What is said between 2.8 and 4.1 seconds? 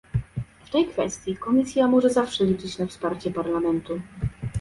wsparcie Parlamentu